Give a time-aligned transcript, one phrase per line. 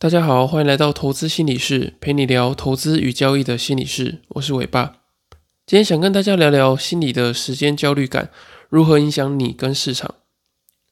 [0.00, 4.22] 大家好，欢迎来到投资心理室，陪你聊投资与交易的心理室。
[4.28, 4.94] 我是伟爸，
[5.66, 8.30] 今天想跟大家聊聊心理的时间焦虑感
[8.70, 10.14] 如何影响你跟市场。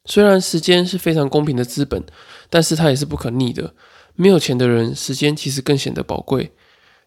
[0.05, 2.05] 虽然时间是非常公平的资本，
[2.51, 3.73] 但是它也是不可逆的。
[4.15, 6.52] 没有钱的人，时间其实更显得宝贵。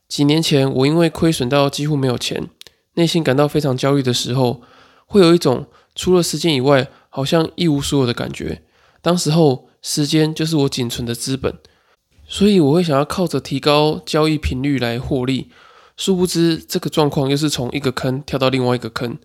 [0.07, 2.49] 几年前，我因为亏损到几乎没有钱，
[2.95, 4.63] 内心感到非常焦虑的时候，
[5.05, 8.63] 会有一种除了时间以外，好像一无所有的感觉。
[9.03, 11.59] 当时候，时间就是我仅存的资本。
[12.31, 15.49] 所以我会想要靠着提高交易频率来获利，
[15.97, 19.17] 殊不知这个状况又是从一个坑跳到另外一个坑。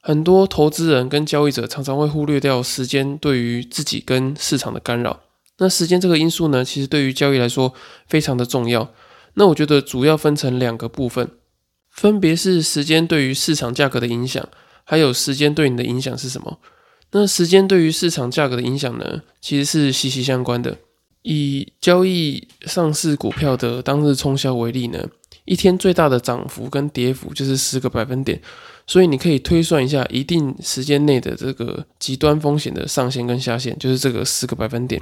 [0.00, 5.18] 很多投资人跟交易者常常会忽略掉时间对于自己跟市场的干扰。
[5.58, 7.74] 那时间这个因素呢，其实对于交易来说
[8.06, 8.88] 非常的重要。
[9.34, 11.28] 那我觉得主要分成两个部分，
[11.90, 14.48] 分别是时间对于市场价格的影响，
[14.84, 16.60] 还有时间对你的影响是什么。
[17.10, 20.78] 那时间对于市场价格的影响呢，其实是息息相关的。
[21.24, 25.08] 以交易上市股票的当日冲销为例呢，
[25.46, 28.38] 一天最大的涨幅跟跌幅就是十个百分点，
[28.86, 35.00] 所以你可以推算一下一定时间内的这个极端风险的上限跟下限，就是这个十个百分点。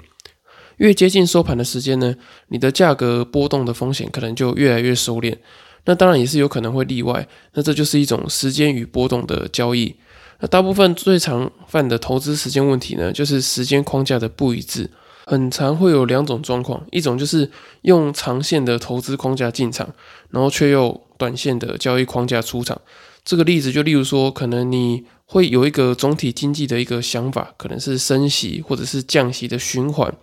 [0.77, 2.14] 越接近收盘的时间呢，
[2.48, 5.36] 你的价格波动的风险可能就越来越收敛。
[5.84, 9.92] 那当然也是有可能会例外，那这就是一种时间与波动的交易。
[10.38, 14.88] 那大部分最常犯的投资时间问题呢，就是时间框架的不一致。
[15.33, 17.50] 很常会有两种状况，一种就是
[17.84, 19.88] 用长线的投资框架进场，
[20.28, 22.78] 然后却又短线的交易框架出场。
[23.25, 30.14] 这个例子就例如说，可能你会有一个总体经济的一个想法，可能是升息或者是降息的循环，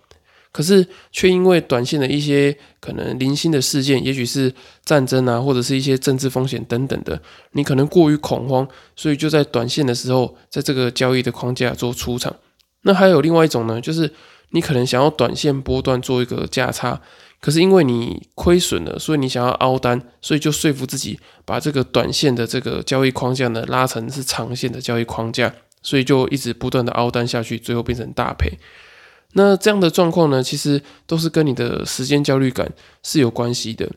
[0.52, 12.36] 可是却因为短线的一些可能零星的事件，也许是战争啊，或者是一些政治风险等等的，你可能过于恐慌，所以就在短线的时候，在这个交易的框架做出场。
[12.82, 14.12] 那还有另外一种呢，就是。
[14.50, 17.00] 你可能想要短线波段做一个价差，
[17.40, 28.58] 可是因为你亏损了，所以你想要凹单，所以就说服自己把这个短线的这个交易框架呢拉成是长线的交易框架，所以就一直不断的凹单下去，最后变成大赔。
[29.34, 32.72] 那这样的状况呢，其实都是跟你的时间焦虑感
[33.02, 33.88] 是有关系的。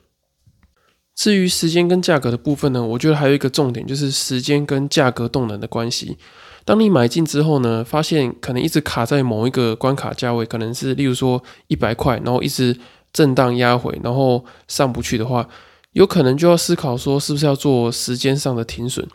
[1.16, 6.18] 至于时间跟价格的部分呢，我觉得还有一个重点就是时间跟价格动能的关系。
[6.66, 12.78] 当你买进之后呢，发现可能一直卡在某一个关卡价位，可能是例如说一百块，然后一直
[13.12, 15.48] 震荡压回，然后上不去的话，
[15.92, 19.08] 有可能就要思考说是不是要做时间上的停损。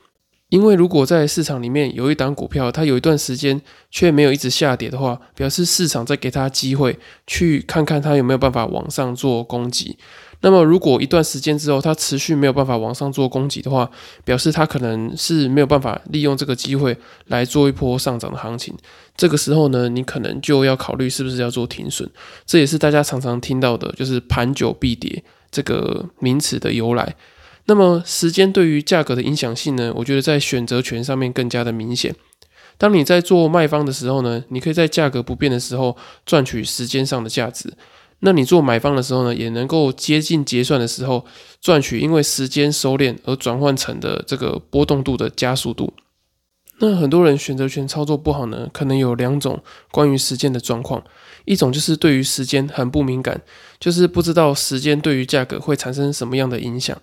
[0.51, 3.61] 因为如果在市场里面有一档股票，它有一段时间
[3.91, 9.99] 却没有一直下跌的话，表示市场在给它机会，去看看它有没有办法往上做攻击。
[10.41, 13.91] 那么，如果一段时间之后它持续没有办法往上做攻击的话，
[14.25, 18.73] 表示它可能是没有办法利用这个机会来做一波上涨的行情。
[19.17, 22.09] 这个时候呢，你可能就要考虑是不是要做停损。
[22.47, 27.17] 这也是大家常常听到的，就是“盘久必跌”这个名词的由来。
[27.65, 29.93] 那么，时间对于价格的影响性呢？
[29.97, 32.15] 我觉得在选择权上面更加的明显。
[32.79, 37.75] 当你在做卖方的时候呢，你可以在价格不变的时候赚取时间上的价值。
[38.21, 41.25] 那你做买方的时候呢，也能够接近结算的时候
[41.61, 45.93] 赚取因为时间收敛而转换成的这个波动度的加速度。
[46.81, 51.03] 那很多人选择权操作不好呢，可能有两种关于时间的状况，
[51.45, 53.41] 一种就是对于时间很不敏感，
[53.81, 56.97] 就是不知道时间对于价格会产生什么样的影响。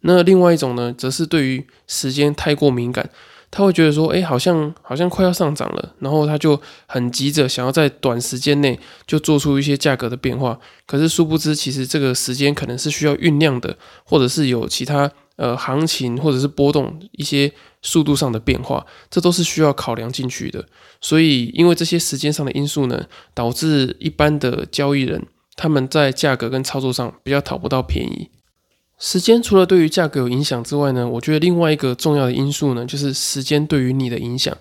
[0.00, 3.08] 那另外一种呢，则是对于时间太过敏感。
[3.52, 10.58] 他会觉得说，哎，好像好像快要上涨了，然后他就很急着想要在短时间内就做出一些价格的变化。
[10.86, 17.52] 可是殊不知，其实这个时间可能是需要酝酿的，或者是有其他呃行情或者是波动一些
[17.82, 20.64] 速度上的变化，这都是需要考量进去的。
[21.02, 25.26] 所以，因为这些时间上的因素呢，导致一般的交易人
[25.56, 28.30] 他们在价格跟操作上比较讨不到便宜。
[29.04, 34.56] 时间除了对于价格有影响之外呢，我觉得另外一个重要的因素呢，就是时间对于你的影响。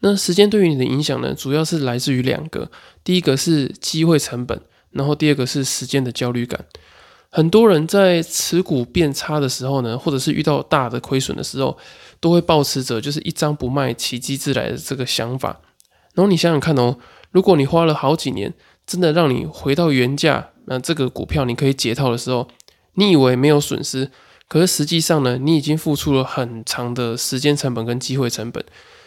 [0.00, 2.70] 那时间对于你的影响呢，主要是来自于两个，
[3.02, 4.60] 第一个是机会成本，
[4.90, 6.62] 然后第二个是时间的焦虑感。
[7.30, 11.78] 很多人在持股变差的时候呢，或者是遇到大的亏损的时候，
[12.20, 15.58] 都会抱持着就是一张不卖，奇迹自来的这个想法。
[16.12, 16.98] 然后你想想看哦，
[17.30, 18.52] 如果你花了好几年，
[18.86, 22.46] 真的让你回到原价，那这个股票你可以解套的时候。
[22.94, 24.10] 你以为没有损失，
[24.48, 28.64] 可是实际上呢，你已经付出了很长的时间成本跟机会成本，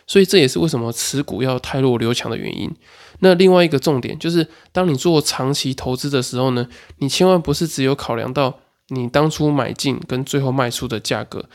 [0.08, 2.72] 所以这也是为什么持股要太弱留强的原因。
[3.20, 8.60] 那另外一个重点就是，当你做长期投资的时候呢，你千万不是只有考量到
[8.90, 11.46] 你当初买进跟最后卖出的价格，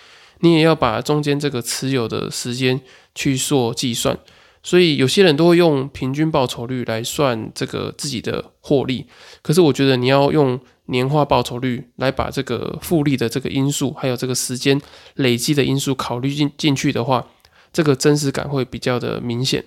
[0.41, 2.81] 你也要把中间这个持有的时间
[3.15, 4.19] 去做计算。
[4.69, 9.06] 所以有些人都会用平均报酬率来算这个自己的获利。
[9.41, 14.79] 可是我觉得你要用年化报酬率来把这个复利的这个因素，还有这个时间
[15.15, 17.26] 累积的因素考虑进进去的话，
[17.73, 19.65] 这个真实感会比较的明显。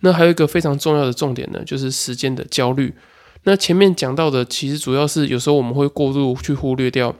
[0.00, 2.92] 那还有一个非常重要的重点呢，就是时间的焦虑。
[3.44, 7.14] 那前面讲到的，其实主要是有时候我们会过度去忽略掉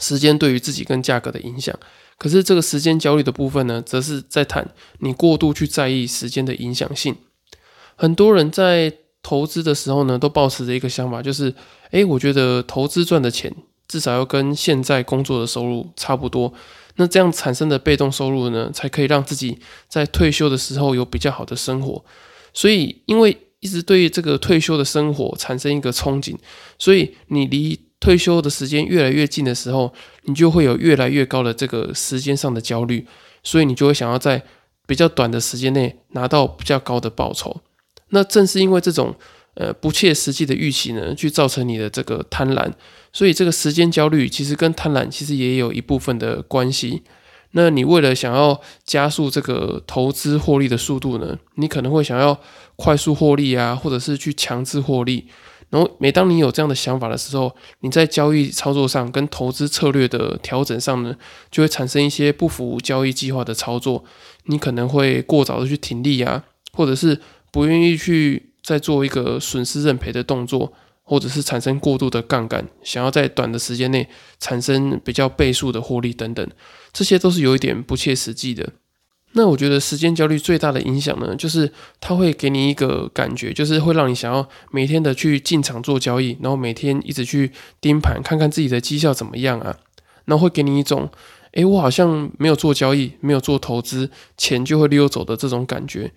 [0.00, 1.78] 时间对于自己跟价格的影响。
[2.18, 4.68] 可是这个时间焦虑的部分呢，则是在谈
[4.98, 7.14] 你过度去在意时间的影响性。
[7.94, 8.92] 很多人在
[9.22, 11.54] 投资的时候呢，都抱持着一个想法，就是，
[11.92, 13.54] 诶，我觉得投资赚的钱
[13.86, 16.52] 至少要跟现在工作的收入差不多，
[16.96, 19.58] 那这样产生的被动收入呢，才可以让自己
[19.88, 22.04] 在退休的时候有比较好的生活。
[22.52, 26.36] 所以，因为一直对这个退休的生活产生一个憧憬，
[26.78, 29.92] 所以你离退休的时间越来越近的时候，
[30.24, 33.06] 你就会有越来越高的这个时间上的焦虑，
[33.44, 34.42] 所以你就会想要在
[34.86, 37.60] 比较短的时间内拿到比较高的报酬。
[38.08, 39.14] 那正是因为这种
[39.54, 42.72] 呃不切实际的预期呢，去造成你的这个贪婪，
[43.12, 47.02] 所以这个时间焦虑其实跟贪婪其实也有一部分的关系。
[47.52, 52.40] 那你为了想要加速这个投资获利的速度呢，你可能会想要
[52.76, 55.26] 快速获利啊，或者是去强制获利。
[55.70, 61.16] 然后每当你有这样的想法的时候，你在交易操作上跟投资策略的调整上呢，
[61.50, 64.04] 就会产生一些不符交易计划的操作。
[64.44, 67.20] 你可能会过早的去停利啊，或者是
[67.50, 70.72] 不愿意去再做一个损失认赔的动作。
[71.02, 74.08] 或者是产生过度的杠杆，想要在短的时间内
[74.38, 76.48] 产生比较倍数的获利等等，
[76.92, 78.74] 这些都是有一点不切实际的。
[79.32, 89.76] 那我觉得时间焦虑最大的影响呢，就是它会给你一个感觉，就是会让你想要每天的去进场做交易，然后每天一直去盯盘，看看自己的绩效怎么样啊，
[90.24, 91.08] 然后会给你一种，
[91.52, 96.10] 诶，我好像没有做交易，没有做投资，钱就会溜走的这种感觉。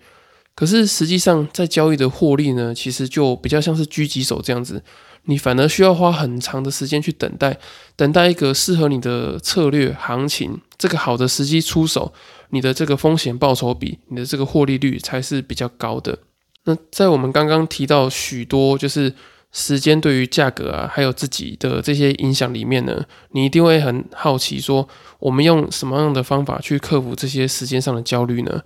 [0.56, 4.82] 可是实际上，在交易的获利呢，其实就比较像是狙击手这样子，
[5.26, 7.58] 你反而需要花很长的时间去等待，
[7.96, 12.12] 等待一个适合你的策略行情，这个好的时机出手，
[12.50, 16.18] 你的这个风险报酬比，你的这个获利率才是比较高的。
[16.64, 19.14] 那在我们刚刚提到许多就是
[19.52, 24.88] 时间对于价格啊，还有自己的这些影响里面呢，你一定会很好奇，说
[25.18, 28.62] 我们用什么样的方法去克服这些时间上的焦虑呢？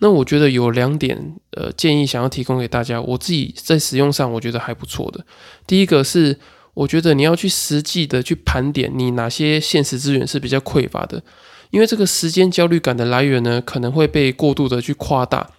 [0.00, 5.24] 那我觉得有两点呃建议想要提供给大家，我自己在使用上我觉得还不错的。
[5.66, 6.38] 第一个是，
[6.74, 11.22] 我觉得你要去实际的去盘点你哪些现实资源是比较匮乏的，
[11.70, 15.50] 因为这个时间焦虑感的来源呢，可能会被过度的去夸大。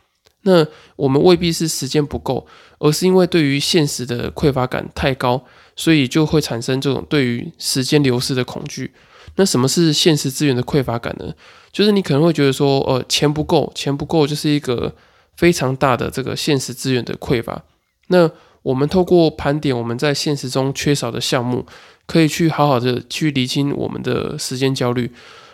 [0.43, 0.65] 那
[0.95, 2.47] 我们未必是时间不够，
[2.79, 5.43] 而是因为对于现实的匮乏感太高，
[5.79, 8.91] 所以就会产生这种对于时间流失的恐惧。
[9.35, 11.33] 那什么是现实资源的匮乏感呢？
[11.71, 14.93] 就是你可能会觉得说，呃，钱不够，钱不够，就是一个
[15.37, 17.63] 非常大的这个现实资源的匮乏。
[18.07, 18.29] 那
[18.61, 21.65] 我们透过盘点我们在现实中缺少的项目，
[22.05, 25.09] 可以去好好的去理清我们的时间焦虑。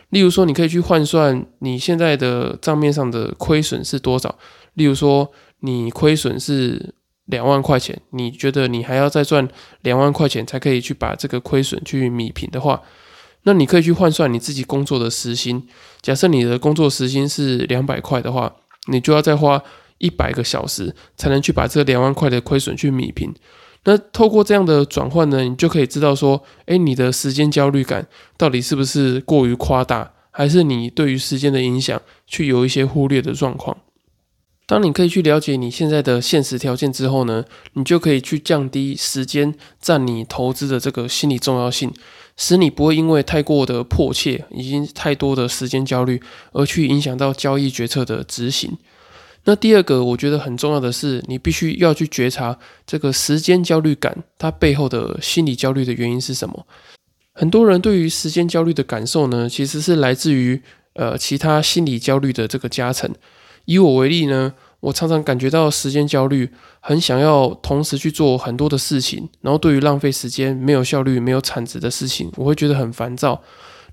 [0.10, 4.36] 例如说，你可以去换算你现在的账面上的亏损是多少。
[4.74, 6.96] 例如说，你亏损是
[7.26, 9.48] 两万块钱，你觉得你还要再赚
[9.82, 12.82] 两万块钱才可以去把这个亏损去弥平的话。
[13.44, 15.68] 那你可以去换算你自己工作的时薪，
[16.02, 18.52] 假设你的工作时薪是两百块的话，
[18.88, 19.62] 你就要再花
[20.00, 23.34] 一百个小时才能去把这两万块的亏损去弥平。
[23.84, 33.78] 那透过这样的转换呢，你就可以知道说，诶，你的时间焦虑感到底是不是过于夸大，还是你对于时间的影响去有一些忽略的状况。
[34.68, 41.94] 当你可以去了解你现在的现实条件之后呢，你就可以去降低时间占你投资的这个心理重要性。
[42.38, 48.78] 使你不会因为太过的迫切，已经太多的时间焦虑，而去影响到交易决策的执行。
[49.46, 56.66] 那第二个，我觉得很重要的是，你必须要去觉察这个时间焦虑感，它背后的心理焦虑的原因是什么。
[57.32, 60.62] 很多人对于时间焦虑的感受呢，其实是来自于
[60.96, 63.10] 呃其他心理焦虑的这个加成。
[63.66, 64.54] 以我为例呢。
[64.82, 66.48] 我常常感觉到时间焦虑，
[66.80, 73.42] 很想要同时去做很多的事情，然后对于浪费时间、没有效率、没有产值的事情，我会觉得很烦躁。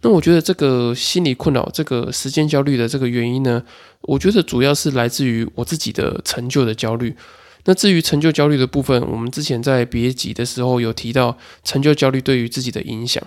[0.03, 3.63] 那我觉得这个心理困扰、这个时间焦虑的这个原因呢，
[4.03, 7.17] 我觉得主要是来自于我自己的成就的焦虑。
[7.65, 13.23] 那至于成就焦虑的部分，我们之前在别集的时候有提到成就焦虑对于自己的影响。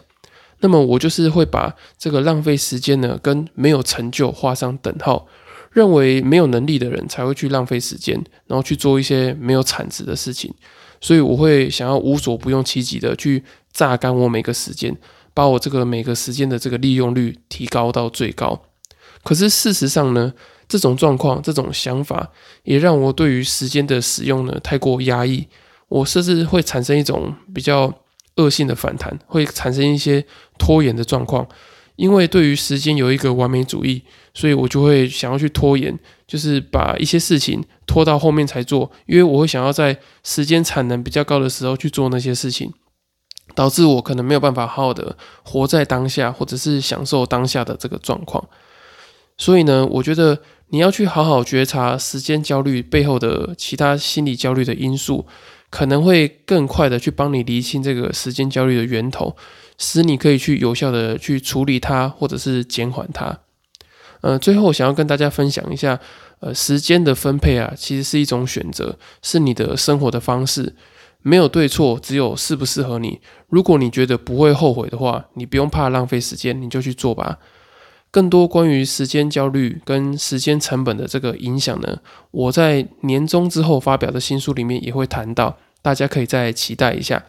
[0.59, 5.25] 那么我就是会把这个浪费时间呢，跟没有成就画上等号。
[5.75, 8.15] 认为没有能力的人才会去浪费时间，
[8.47, 10.53] 然后去做一些没有产值的事情，
[11.01, 14.95] 所以我会想要无所不用其极的去榨干我每个时间，
[15.33, 18.61] 把我这个每个时间的这个利用率提高到最高。
[19.21, 20.33] 可是事实上呢，
[20.69, 22.31] 这种状况、这种想法，
[22.63, 25.45] 也让我对于时间的使用呢太过压抑，
[25.89, 27.93] 我甚至会产生一种比较
[28.37, 30.25] 恶性的反弹，会产生一些
[30.57, 31.45] 拖延的状况。
[31.95, 34.01] 因为对于时间有一个完美主义，
[34.33, 35.97] 所以我就会想要去拖延，
[36.27, 42.73] 就是把一些事情拖到后面才做，因为我会想要在时间产能比较高的时候去做那些事情，
[43.53, 48.45] 导致我可能没有办法好好的活在当下，或者是享受当下的这个状况。
[49.37, 55.25] 所以呢，我觉得你要去好好觉察时间焦虑背后的其他心理焦虑的因素，
[55.69, 59.35] 可能会更快的去帮你厘清这个时间焦虑的源头。
[59.77, 63.39] 使你可以去有效的去处理它，或者是减缓它。
[64.21, 65.99] 呃，最后想要跟大家分享一下，
[66.39, 70.75] 呃，时间的分配啊，其实是一种选择，是你的生活的方式，
[71.21, 73.19] 没有对错，只有适不适合你。
[73.49, 77.37] 如果你觉得不会后悔的话，你不用怕浪费时间，你就去做吧。
[78.09, 81.99] 更多关于时间焦虑跟时间成本的这个影响呢，
[82.31, 87.25] 我在年终之后发表的新书里面也会谈到，大家可以再期待一下。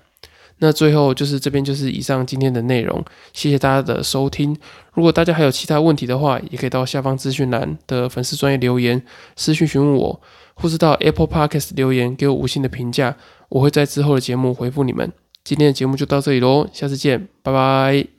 [0.59, 4.57] 那最后就是这边就是以上今天的内容，谢谢大家的收听。
[4.95, 9.03] 如果大家还有其他问题的话，也可以到下方资讯栏的粉丝专业留言
[9.37, 10.21] 私讯询问我，
[10.55, 13.17] 或是到 Apple Podcast 留言给我五星的评价，
[13.51, 15.13] 我会在之后的节目回复你们。
[15.45, 18.16] 今天的节目就到这里喽，下次见，拜拜。